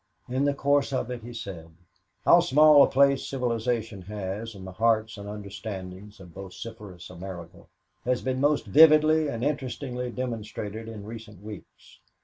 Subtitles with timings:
[0.27, 1.69] In the course of it he said:
[2.25, 7.67] "How small a place civilization has in the hearts and understandings of vociferous America
[8.03, 11.99] has been most vividly and interestingly demonstrated in recent weeks.